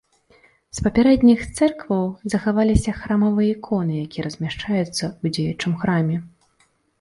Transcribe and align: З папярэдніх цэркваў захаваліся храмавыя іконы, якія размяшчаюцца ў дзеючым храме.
З 0.77 0.83
папярэдніх 0.85 1.39
цэркваў 1.57 2.01
захаваліся 2.35 2.91
храмавыя 3.01 3.51
іконы, 3.57 3.93
якія 4.07 4.23
размяшчаюцца 4.29 4.95
ў 5.21 5.25
дзеючым 5.37 5.77
храме. 5.85 6.17